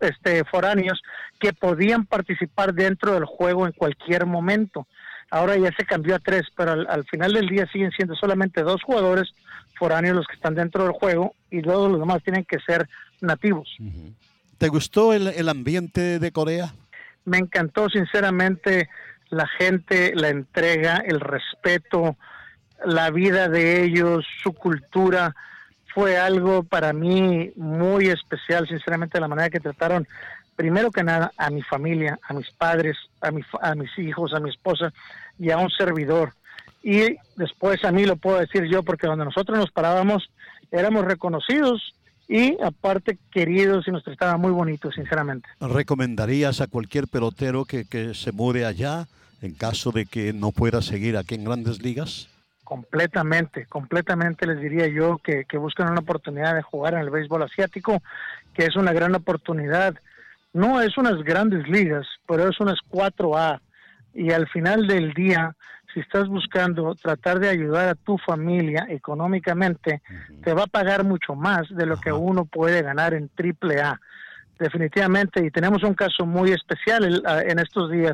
[0.00, 1.00] este foráneos
[1.38, 4.88] que podían participar dentro del juego en cualquier momento.
[5.30, 8.82] Ahora ya se cambió a tres, pero al, final del día siguen siendo solamente dos
[8.82, 9.32] jugadores
[9.78, 12.88] foráneos los que están dentro del juego y todos los demás tienen que ser
[13.20, 13.68] nativos.
[14.58, 16.72] ¿Te gustó el, el ambiente de Corea?
[17.24, 18.88] Me encantó sinceramente
[19.30, 22.16] la gente, la entrega, el respeto,
[22.84, 25.34] la vida de ellos, su cultura,
[25.94, 30.06] fue algo para mí muy especial, sinceramente, la manera que trataron,
[30.54, 34.40] primero que nada, a mi familia, a mis padres, a, mi, a mis hijos, a
[34.40, 34.92] mi esposa
[35.38, 36.34] y a un servidor.
[36.82, 40.30] Y después a mí lo puedo decir yo, porque donde nosotros nos parábamos,
[40.70, 41.94] éramos reconocidos
[42.28, 45.48] y aparte queridos y nos trataban muy bonitos, sinceramente.
[45.60, 49.06] ¿Recomendarías a cualquier pelotero que, que se mude allá?
[49.42, 52.26] en caso de que no pueda seguir aquí en grandes ligas?
[52.66, 57.44] completamente, completamente les diría yo que, que buscan una oportunidad de jugar en el béisbol
[57.44, 58.02] asiático,
[58.54, 59.94] que es una gran oportunidad.
[60.52, 63.60] No es unas grandes ligas, pero es unas 4A.
[64.14, 65.54] Y al final del día,
[65.96, 70.02] si estás buscando tratar de ayudar a tu familia económicamente,
[70.44, 73.98] te va a pagar mucho más de lo que uno puede ganar en triple A.
[74.58, 78.12] Definitivamente, y tenemos un caso muy especial el- a- en estos días,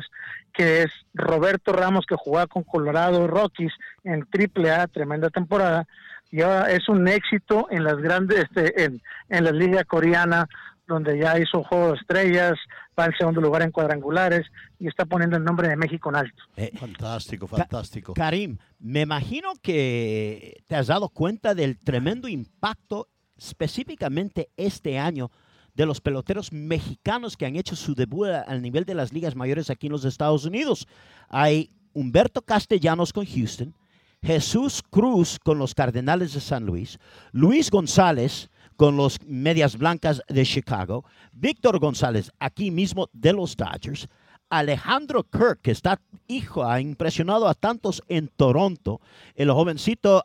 [0.53, 3.73] que es Roberto Ramos, que jugaba con Colorado Rockies
[4.05, 5.85] en triple A, tremenda temporada,
[6.31, 10.47] y ahora es un éxito en las grandes, este, en, en la liga coreana,
[10.93, 12.53] donde ya hizo juego de estrellas,
[12.97, 14.45] va en segundo lugar en cuadrangulares
[14.79, 16.43] y está poniendo el nombre de México en alto.
[16.55, 18.13] Eh, Fantástico, fantástico.
[18.13, 25.31] Karim, me imagino que te has dado cuenta del tremendo impacto específicamente este año
[25.73, 29.69] de los peloteros mexicanos que han hecho su debut al nivel de las ligas mayores
[29.69, 30.87] aquí en los Estados Unidos.
[31.29, 33.73] Hay Humberto Castellanos con Houston,
[34.21, 36.99] Jesús Cruz con los Cardenales de San Luis,
[37.31, 44.07] Luis González con los Medias Blancas de Chicago, Víctor González aquí mismo de los Dodgers,
[44.49, 49.01] Alejandro Kirk, que está, hijo, ha impresionado a tantos en Toronto,
[49.35, 50.23] el jovencito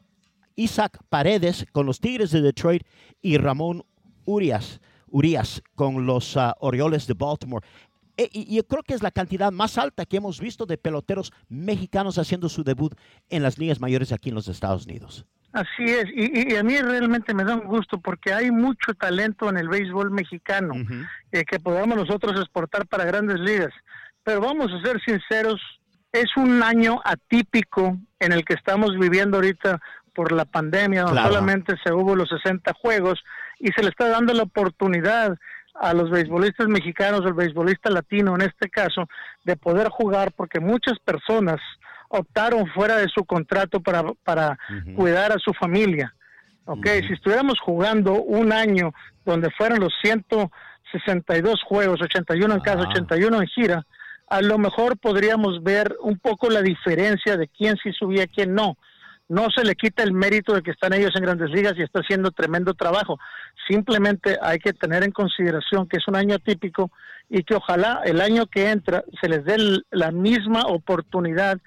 [0.54, 2.82] Isaac Paredes con los Tigres de Detroit
[3.22, 3.84] y Ramón
[4.24, 7.66] Urias, Urias con los ah, Orioles de Baltimore.
[8.16, 11.32] E- y yo creo que es la cantidad más alta que hemos visto de peloteros
[11.48, 12.94] mexicanos haciendo su debut
[13.30, 15.24] en las ligas mayores aquí en los Estados Unidos.
[15.52, 19.48] Así es, y, y- a mí realmente me da un gusto porque hay mucho talento
[19.48, 20.74] en el béisbol mexicano
[21.32, 23.72] eh, que podamos nosotros exportar para grandes ligas.
[24.24, 25.60] Pero vamos a ser sinceros,
[26.12, 29.80] es un año atípico en el que estamos viviendo ahorita
[30.14, 31.34] por la pandemia, donde Claro.
[31.34, 33.22] solamente se hubo los 60 juegos
[33.58, 35.36] y se le está dando la oportunidad
[35.80, 39.08] a los beisbolistas mexicanos, al beisbolista latino en este caso,
[39.44, 41.56] de poder jugar porque muchas personas
[42.08, 44.58] optaron fuera de su contrato para, para
[44.96, 46.14] cuidar a su familia.
[46.64, 48.92] Ok, si estuviéramos jugando un año
[49.24, 52.88] donde fueran los 162 juegos, 81 en casa, Ah.
[52.90, 53.86] 81 en gira,
[54.28, 58.54] a lo mejor podríamos ver un poco la diferencia de quién sí subía y quién
[58.54, 58.76] no.
[59.28, 62.00] No se le quita el mérito de que están ellos en grandes ligas y está
[62.00, 63.18] haciendo tremendo trabajo.
[63.68, 66.90] Simplemente hay que tener en consideración que es un año atípico
[67.28, 69.56] y que ojalá el año que entra se les dé
[69.90, 71.58] la misma oportunidad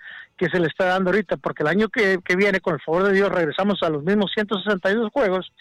[0.41, 3.03] que se le está dando ahorita, porque el año que, que viene, con el favor
[3.03, 5.51] de Dios, regresamos a los mismos 162 juegos,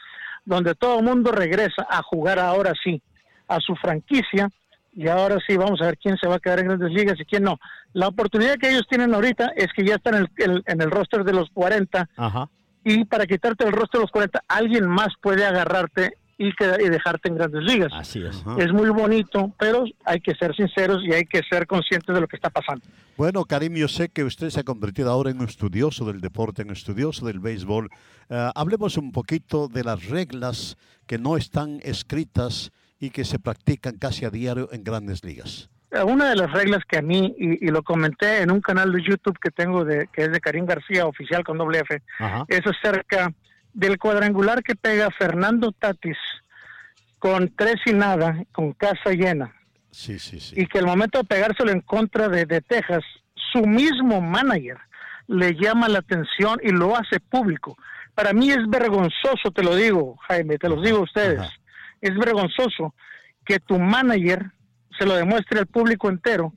[0.46, 3.02] donde todo el mundo regresa a jugar ahora sí
[3.46, 4.48] a su franquicia
[4.94, 7.26] y ahora sí vamos a ver quién se va a quedar en grandes ligas y
[7.26, 7.58] quién no.
[7.92, 10.90] La oportunidad que ellos tienen ahorita es que ya están en el, en- en el
[10.90, 12.48] roster de los 40 Ajá.
[12.82, 16.88] y para quitarte el roster de los 40 alguien más puede agarrarte y, queda- y
[16.88, 17.92] dejarte en grandes ligas.
[17.94, 18.42] Así es.
[18.58, 22.26] Es muy bonito, pero hay que ser sinceros y hay que ser conscientes de lo
[22.26, 22.82] que está pasando.
[23.18, 26.62] Bueno, Karim, yo sé que usted se ha convertido ahora en un estudioso del deporte,
[26.62, 27.90] en un estudioso del béisbol.
[28.30, 30.76] Eh, hablemos un poquito de las reglas
[31.06, 35.68] que no están escritas y que se practican casi a diario en grandes ligas.
[35.90, 38.92] Eh, Una de las reglas que a mí, y, y lo comenté en un canal
[38.92, 42.44] de YouTube que tengo, de, que es de Karim García, oficial con doble F, Ajá.
[42.48, 43.30] es acerca
[43.72, 46.16] del cuadrangular que pega Fernando Tatis
[47.18, 49.52] con tres y nada, con casa llena,
[49.90, 50.54] Sí, sí, sí.
[50.60, 53.02] y que al momento de pegárselo en contra de, de Texas,
[53.52, 54.78] su mismo manager
[55.26, 57.76] le llama la atención y lo hace público.
[58.14, 61.52] Para mí es vergonzoso, te lo digo, Jaime, te lo digo a ustedes, Ajá.
[62.00, 62.94] es vergonzoso
[63.44, 64.50] que tu manager
[64.98, 66.52] se lo demuestre al público entero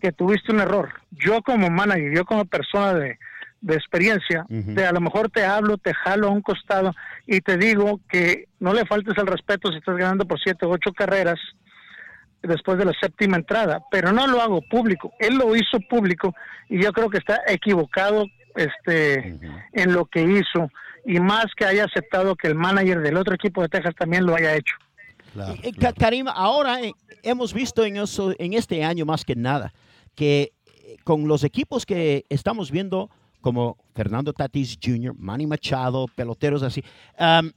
[0.00, 0.92] que tuviste un error.
[1.10, 3.18] Yo como manager, yo como persona de,
[3.64, 4.74] de experiencia, Ujú.
[4.74, 6.92] te, a lo mejor te hablo, te jalo a un costado
[7.26, 10.70] y te digo que no le faltes el respeto si estás ganando por siete o
[10.70, 11.38] ocho carreras
[12.42, 15.12] después de la séptima entrada, pero no lo hago público.
[15.18, 16.34] Él lo hizo público
[16.68, 19.38] y yo creo que está equivocado este
[19.72, 20.70] en lo que hizo
[21.06, 24.34] y más que haya aceptado que el manager del otro equipo de Texas también lo
[24.36, 24.74] haya hecho.
[25.32, 25.94] Claro, Eh, Ka- claro.
[25.98, 29.72] Karim, ahora eh, hemos visto en, eso, en este año más que nada
[30.14, 33.10] que eh, con los equipos que estamos viendo,
[33.44, 36.82] como Fernando Tatis Jr., Manny Machado, peloteros así,
[37.18, 37.52] am,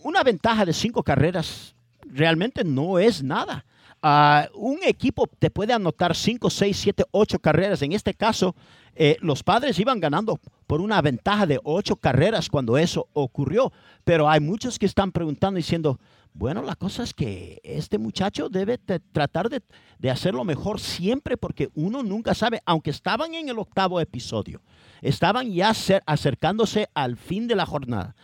[0.00, 3.64] una ventaja de cinco carreras realmente no es nada.
[4.02, 7.80] Ah, un equipo te puede anotar cinco, seis, siete, ocho carreras.
[7.80, 8.54] En este caso,
[8.94, 13.72] eh, los padres iban ganando por una ventaja de ocho carreras cuando eso ocurrió.
[14.04, 15.98] Pero hay muchos que están preguntando diciendo,
[16.34, 19.62] bueno, la cosa es que este muchacho debe te- tratar de,
[19.98, 24.62] de hacerlo mejor siempre porque uno nunca sabe, aunque estaban en el octavo episodio,
[25.02, 28.16] estaban ya cer- acercándose al fin de la jornada.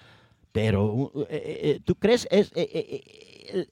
[0.52, 2.26] Pero, uh, eh, eh, ¿tú crees?
[2.30, 3.02] Es, eh, eh,
[3.52, 3.66] eh,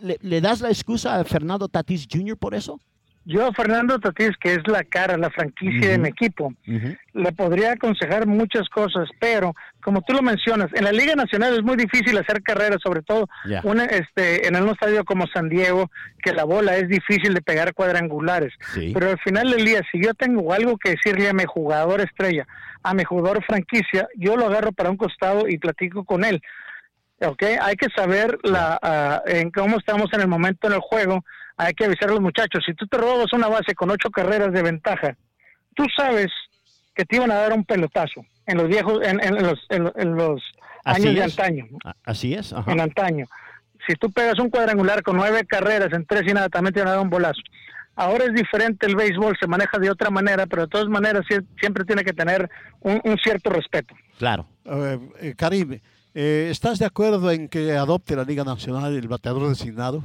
[0.00, 2.36] le, le das la excusa a Fernando Tatis Jr.
[2.36, 2.78] por eso?
[3.28, 7.72] Yo a Fernando Tatís, que es la cara, la franquicia de mi equipo, le podría
[7.72, 12.16] aconsejar muchas cosas, pero como tú lo mencionas, en la Liga Nacional es muy difícil
[12.16, 13.28] hacer carreras, sobre todo
[13.90, 15.90] este, en un estadio como San Diego,
[16.22, 18.52] que la bola es difícil de pegar cuadrangulares.
[18.94, 22.46] Pero al final del día, si yo tengo algo que decirle a mi jugador estrella,
[22.84, 26.40] a mi jugador franquicia, yo lo agarro para un costado y platico con él.
[27.18, 31.24] Okay, hay que saber la, en cómo estamos en el momento en el juego,
[31.56, 32.62] hay que avisar a los muchachos.
[32.66, 35.16] Si tú te robas una base con ocho carreras de ventaja,
[35.74, 36.28] tú sabes
[36.94, 40.42] que te iban a dar un pelotazo en los viejos, en, los, en, los
[40.84, 41.66] años de antaño.
[42.04, 42.54] Así es.
[42.66, 43.26] En antaño.
[43.86, 46.88] Si tú pegas un cuadrangular con nueve carreras en tres y nada, también te van
[46.88, 47.42] a dar un bolazo.
[47.94, 51.24] Ahora es diferente el béisbol, se maneja de otra manera, pero de todas maneras
[51.58, 52.48] siempre tiene que tener
[52.80, 53.94] un, cierto respeto.
[54.18, 54.46] Claro.
[54.66, 55.80] Eh, Caribe,
[56.14, 60.04] eh, ¿estás de acuerdo en que adopte la Liga Nacional el bateador designado?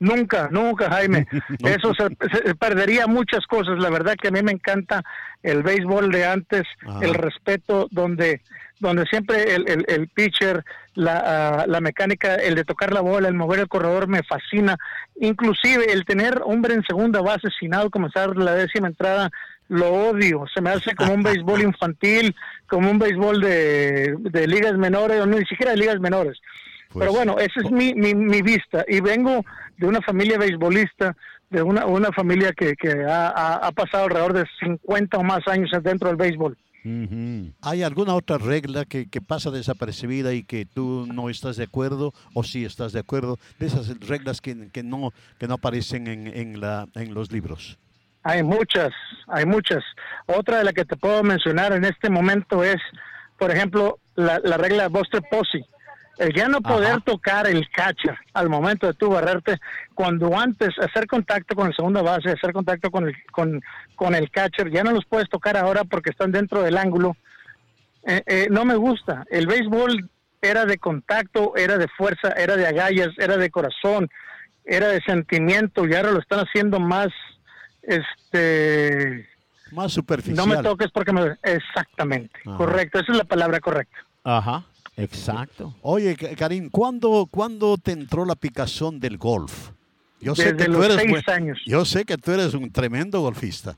[0.00, 1.26] Nunca, nunca, Jaime.
[1.64, 3.78] Eso se, perdería muchas cosas.
[3.78, 5.02] La verdad que a mí me encanta
[5.42, 6.64] el béisbol de antes,
[7.00, 8.40] el respeto donde
[8.80, 13.28] donde siempre el, el, el pitcher, la, ah, la, mecánica, el de tocar la bola,
[13.28, 14.78] el mover el corredor me fascina.
[15.20, 19.30] Inclusive el tener hombre en segunda base sin out, comenzar la décima entrada,
[19.68, 20.46] lo odio.
[20.52, 22.34] Se me hace como un béisbol infantil,
[22.66, 26.40] como un béisbol de, de ligas menores, o no, ni siquiera de ligas menores.
[26.92, 28.84] Pues Pero bueno, esa es mi, mi, mi, vista.
[28.88, 29.44] Y vengo
[29.80, 31.16] de una familia beisbolista,
[31.48, 35.70] de una, una familia que, que ha, ha, pasado alrededor de 50 o más años
[35.82, 36.56] dentro del béisbol.
[37.62, 42.12] ¿Hay alguna otra regla que, que, pasa desapercibida y que tú no estás de acuerdo
[42.34, 46.26] o sí estás de acuerdo de esas reglas que, que no, que no aparecen en,
[46.26, 47.78] en, la, en los libros?
[48.22, 48.92] Hay muchas,
[49.28, 49.82] hay muchas.
[50.26, 52.80] Otra de las que te puedo mencionar en este momento es,
[53.38, 55.64] por ejemplo, la, la regla Buster Posey
[56.20, 59.58] el ya no poder tocar el catcher al momento de tú barrerte,
[59.94, 63.62] cuando antes hacer contacto con el segunda base, hacer contacto con el, con,
[63.96, 67.16] con el catcher, ya no los puedes tocar ahora porque están dentro del ángulo.
[68.06, 69.24] Eh, eh, no me gusta.
[69.30, 70.10] El béisbol
[70.42, 74.10] era de contacto, era de fuerza, era de agallas, era de corazón,
[74.66, 77.08] era de sentimiento y ahora lo están haciendo más,
[77.82, 79.26] este...
[79.72, 80.36] Más superficial.
[80.36, 81.38] No me toques porque me...
[81.42, 83.96] Exactamente, correcto, esa es la palabra correcta.
[84.24, 84.64] Ajá.
[84.96, 85.74] Exacto.
[85.82, 89.70] Oye, Karim, ¿cuándo, ¿cuándo te entró la picazón del golf?
[90.20, 91.58] Yo sé que tú eres años.
[91.66, 93.76] Yo sé que tú eres un tremendo golfista.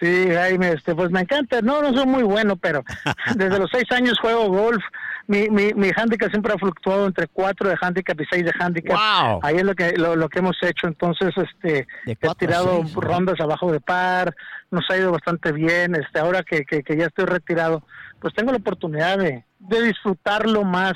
[0.00, 1.62] Sí, Jaime, este, pues me encanta.
[1.62, 2.84] No, no soy muy bueno, pero
[3.36, 4.82] desde los seis años juego golf.
[5.26, 8.96] Mi, mi, mi handicap siempre ha fluctuado entre cuatro de handicap y seis de handicap.
[9.42, 10.86] Ahí es lo que lo, que hemos hecho.
[10.86, 14.34] Entonces, este, he tirado rondas abajo de par.
[14.70, 15.94] Nos ha ido bastante bien.
[15.94, 17.82] Este, ahora que, que, que ya estoy retirado,
[18.20, 20.94] pues tengo la oportunidad de, de disfrutarlo más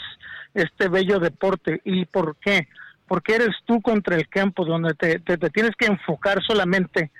[0.54, 1.80] este bello deporte.
[1.84, 2.68] ¿Y por qué?
[3.06, 7.10] Porque eres tú contra el campo, donde te, te, tienes que enfocar solamente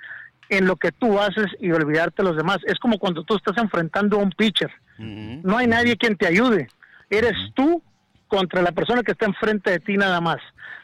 [0.49, 2.57] en lo que tú haces y olvidarte de los demás.
[2.65, 4.71] Es como cuando tú estás enfrentando a un pitcher.
[4.97, 6.67] No hay nadie quien te ayude.
[7.09, 7.81] Eres tú
[8.27, 10.37] contra la persona que está enfrente de ti nada más.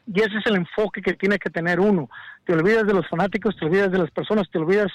[0.07, 2.09] Y ese es el enfoque que tiene que tener uno.
[2.45, 4.91] Te olvidas de los fanáticos, te olvidas de las personas, te olvidas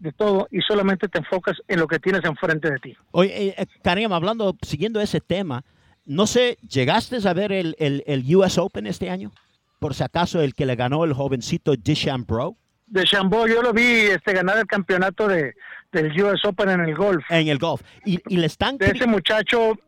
[0.00, 2.96] de todo y solamente te enfocas en lo que tienes enfrente de ti.
[3.12, 5.62] Oye, eh, eh, Karim, hablando, siguiendo ese tema,
[6.06, 9.30] no sé, ¿llegaste a ver el, el, US Open este año?
[9.78, 12.56] Por si acaso el que le ganó el jovencito DeChambeau.
[12.86, 15.54] DeChambeau, yo lo vi este, ganar el campeonato de,
[15.92, 17.24] del US Open en el golf.
[17.30, 17.82] En el golf.
[18.04, 18.76] Y, y le están...
[18.80, 19.78] ese muchacho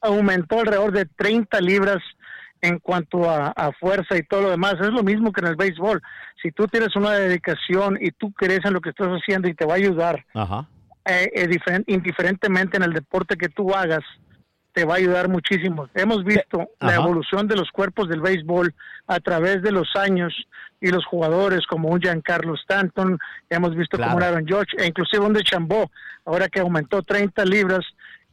[0.00, 2.02] aumentó alrededor de 30 libras
[2.60, 4.74] en cuanto a, fuerza y todo lo demás.
[4.80, 6.02] Es lo mismo que en el béisbol.
[6.42, 9.66] Si tú tienes una dedicación y tú crees en lo que estás haciendo y te
[9.66, 10.24] va a ayudar,
[11.04, 14.02] eh, eh, indiferentemente en el deporte que tú hagas,
[14.72, 15.88] te va a ayudar muchísimo.
[15.94, 18.74] Hemos visto la evolución de los cuerpos del béisbol
[19.06, 20.34] a través de los años
[20.80, 25.24] y los jugadores como un Giancarlo Stanton, hemos visto como un Aaron George e inclusive
[25.24, 25.90] un de Chambó,
[26.26, 27.86] ahora que aumentó 30 libras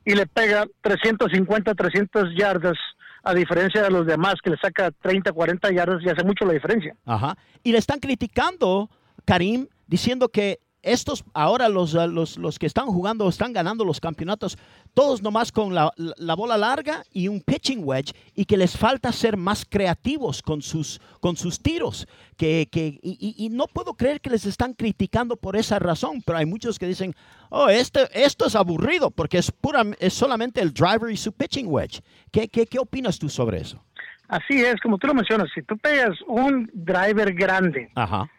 [0.06, 2.78] y le pega 350, 300 yardas
[3.24, 6.54] a diferencia de los demás que le saca 30, 40 yardas y hace mucho la
[6.54, 6.96] diferencia.
[7.06, 7.38] Ajá.
[7.64, 8.90] Y le están criticando,
[9.26, 14.00] Karim, diciendo que estos ahora los, ah, los, los, que están jugando, están ganando los
[14.00, 14.58] campeonatos,
[14.94, 19.12] todos nomás con la, la, bola larga y un pitching wedge, y que les falta
[19.12, 22.08] ser más creativos con sus, con sus tiros.
[22.38, 26.38] Que, que y, y, no puedo creer que les están criticando por esa razón, pero
[26.38, 27.16] hay muchos que dicen,
[27.50, 31.68] oh, este, esto es aburrido porque es, pura, es solamente el driver y su pitching
[31.68, 32.02] wedge.
[32.32, 33.82] ¿Qué, qué, qué opinas tú sobre eso?
[34.28, 38.30] Así es, como tú lo mencionas, si tú pegas un driver grande, Ajá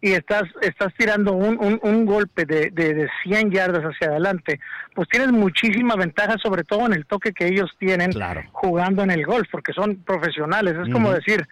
[0.00, 4.60] y estás, estás tirando un, un, un golpe de, de, de, 100 yardas hacia adelante,
[4.94, 8.12] pues tienes muchísima ventaja, sobre todo en el toque que ellos tienen
[8.52, 10.76] jugando en el golf, porque son profesionales.
[10.86, 11.46] Es como decir,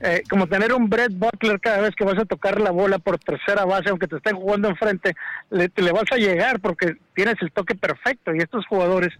[0.00, 3.18] eh, como tener un Brett Butler cada vez que vas a tocar la bola por
[3.18, 5.14] tercera base, aunque te estén jugando enfrente,
[5.50, 9.14] le, le vas a llegar porque tienes el toque perfecto y estos jugadores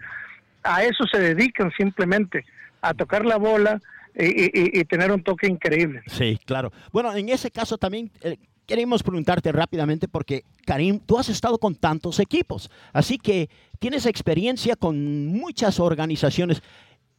[0.62, 2.45] a eso se dedican simplemente,
[2.83, 3.81] a tocar la bola
[4.18, 6.03] y, tener un toque increíble.
[6.07, 6.72] Sí, claro.
[6.93, 8.11] Bueno, en ese caso también...
[8.22, 13.49] Eh, queremos preguntarte rápidamente porque, Karim, tú has estado con tantos equipos, así que
[13.79, 16.62] tienes experiencia con muchas organizaciones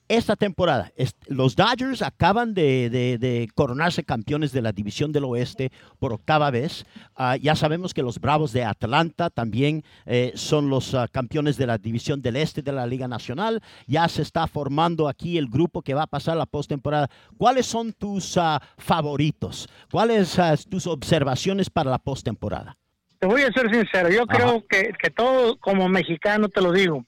[0.08, 0.92] esta temporada.
[1.28, 6.86] Los Dodgers acaban de, coronarse campeones de la División del Oeste por octava vez.
[7.16, 11.68] Ah, ya sabemos que los Bravos de Atlanta también eh, son los ah, campeones de
[11.68, 13.62] la División del Este de la Liga Nacional.
[13.86, 17.10] Ya se está formando aquí el grupo que va a pasar la postemporada.
[17.38, 19.68] ¿Cuáles son tus ah, favoritos?
[19.92, 22.78] ¿Cuáles son tus observaciones para la postemporada?
[23.20, 27.04] Te voy a ser sincero, yo creo que, todo como mexicano te lo digo,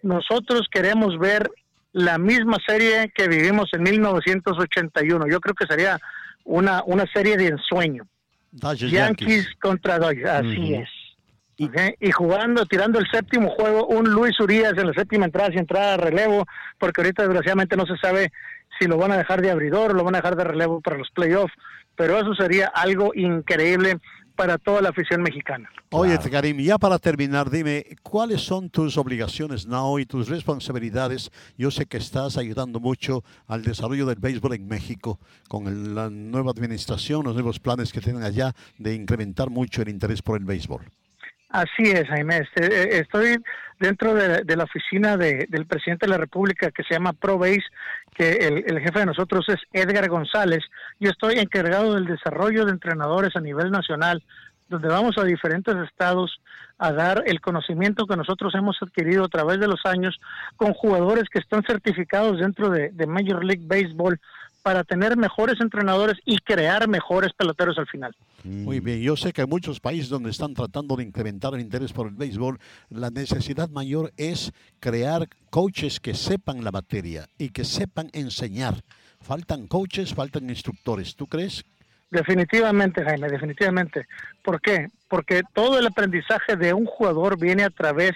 [0.00, 1.50] nosotros queremos ver
[1.92, 5.26] la misma serie que vivimos en 1981.
[5.28, 5.98] Yo creo que sería
[6.44, 8.06] una, una serie de ensueño.
[8.52, 10.88] Yankees, contra Dodgers, así es.
[11.56, 15.92] Y, jugando, tirando el séptimo juego, un Luis Urias en la séptima entrada, si entrada
[15.92, 16.46] de relevo,
[16.78, 18.32] porque ahorita desgraciadamente no se sabe
[18.78, 20.98] si lo van a dejar de abridor o lo van a dejar de relevo para
[20.98, 21.54] los playoffs,
[21.94, 23.98] pero eso sería algo increíble
[24.34, 25.68] para toda la afición mexicana.
[25.90, 31.30] Oye, Karim, ya para terminar, dime, ¿cuáles son tus obligaciones now y tus responsabilidades?
[31.56, 35.18] Yo sé que estás ayudando mucho al desarrollo del béisbol en México
[35.48, 40.22] con la nueva administración, los nuevos planes que tienen allá de incrementar mucho el interés
[40.22, 40.82] por el béisbol.
[41.52, 42.38] Así es, Jaime.
[42.38, 43.36] Este, eh, estoy
[43.78, 47.64] dentro de, la oficina del presidente de la República que se llama ProBase,
[48.14, 48.32] que
[48.66, 50.64] el, jefe de nosotros es Edgar González.
[50.98, 54.22] Yo estoy encargado del desarrollo de entrenadores a nivel nacional,
[54.70, 56.40] donde vamos a diferentes estados
[56.78, 60.18] a dar el conocimiento que nosotros hemos adquirido a través de los años
[60.56, 64.18] con jugadores que están certificados dentro de, de Major League Baseball
[64.62, 68.14] para tener mejores entrenadores y crear mejores peloteros al final.
[68.44, 71.92] Muy bien, yo sé que hay muchos países donde están tratando de incrementar el interés
[71.92, 72.58] por el béisbol.
[72.90, 78.74] La necesidad mayor es crear coaches que sepan la materia y que sepan enseñar.
[79.20, 81.14] Faltan coaches, faltan instructores.
[81.14, 81.64] ¿Tú crees?
[82.10, 84.06] Definitivamente, Jaime, definitivamente.
[84.44, 84.88] ¿Por qué?
[85.08, 88.12] Porque todo el aprendizaje de un jugador viene a través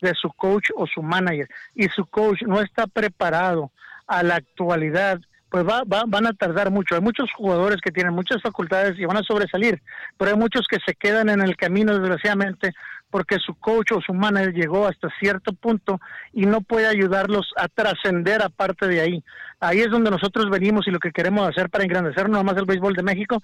[0.00, 3.70] de su coach o su manager y su coach no está preparado
[4.06, 5.20] a la actualidad
[5.52, 6.94] pues va, van a tardar mucho.
[6.94, 9.82] Hay muchos jugadores que tienen muchas facultades y van a sobresalir,
[10.16, 12.72] pero hay muchos que se quedan en el camino, desgraciadamente,
[13.10, 16.00] porque su coach o su manager llegó hasta cierto punto
[16.32, 19.24] y no puede ayudarlos a trascender aparte de ahí.
[19.60, 22.64] Ahí es donde nosotros venimos y lo que queremos hacer para engrandecer no más el
[22.64, 23.42] béisbol de México,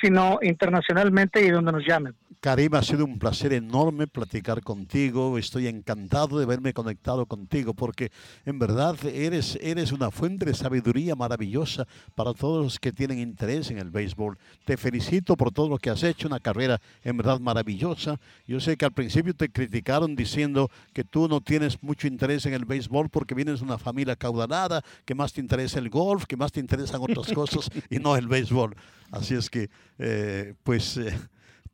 [0.00, 2.14] sino internacionalmente y donde nos llamen.
[2.40, 5.36] Karim, ha sido un placer enorme platicar contigo.
[5.36, 8.10] Estoy encantado de verme conectado contigo porque
[8.46, 13.70] en verdad eres, eres una fuente de sabiduría maravillosa para todos los que tienen interés
[13.70, 14.38] en el béisbol.
[14.64, 18.18] Te felicito por todo lo que has hecho, una carrera en verdad maravillosa.
[18.46, 22.54] Yo sé que al principio te criticaron diciendo que tú no tienes mucho interés en
[22.54, 26.38] el béisbol porque vienes de una familia caudalada, que más te interesa el golf, que
[26.38, 28.74] más te interesan otras cosas y no el béisbol.
[29.10, 29.68] Así es que,
[29.98, 30.96] eh, pues...
[30.96, 31.14] Eh,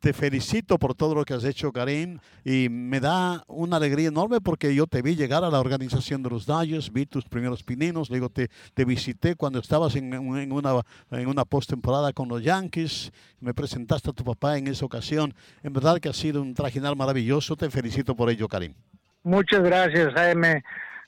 [0.00, 4.40] te felicito por todo lo que has hecho, Karim, y me da una alegría enorme
[4.40, 8.08] porque yo te vi llegar a la organización de los Dodgers, vi tus primeros pininos,
[8.32, 13.54] te, te visité cuando estabas en, en una, en una postemporada con los Yankees, me
[13.54, 15.34] presentaste a tu papá en esa ocasión.
[15.62, 18.74] En verdad que ha sido un trajinar maravilloso, te felicito por ello, Karim.
[19.22, 20.62] Muchas gracias, Jaime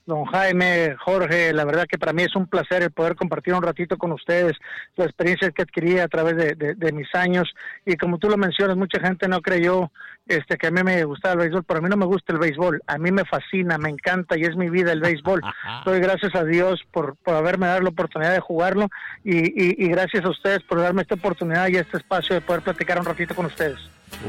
[0.09, 3.63] don Jaime, Jorge, la verdad que para mí es un placer el poder compartir un
[3.63, 4.57] ratito con ustedes
[4.97, 7.55] la experiencia que adquirí a través de, mis años
[7.85, 9.93] y como tú lo mencionas, mucha gente no creyó
[10.27, 12.39] este, que a mí me gustaba el béisbol, pero a mí no me gusta el
[12.39, 15.43] béisbol, a mí me fascina, me encanta y es mi vida el béisbol.
[15.85, 18.89] Doy gracias a Dios por, por haberme dado la oportunidad de jugarlo
[19.25, 22.99] y, y gracias a ustedes por darme esta oportunidad y este espacio de poder platicar
[22.99, 23.79] un ratito con ustedes.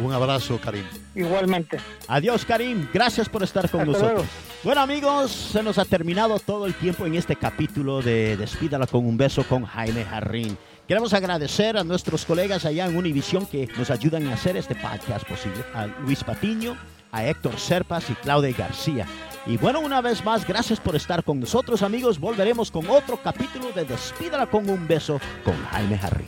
[0.04, 0.84] Un abrazo, Karim.
[1.16, 1.78] Igualmente.
[2.08, 2.88] Adiós, Karim.
[2.94, 4.26] Gracias por estar con nosotros.
[4.64, 9.06] Bueno, amigos, se nos ha terminado todo el tiempo en este capítulo de Despídala con
[9.06, 10.58] un beso con Jaime Jarrín.
[10.88, 15.28] Queremos agradecer a nuestros colegas allá en Univisión que nos ayudan a hacer este podcast
[15.28, 15.64] posible.
[15.74, 16.76] A Luis Patiño,
[17.12, 19.06] a Héctor Serpas y Claudia García.
[19.46, 22.20] Y bueno, una vez más, gracias por estar con nosotros, amigos.
[22.20, 26.28] Volveremos con otro capítulo de Despídala con un beso con Jaime Jarrín.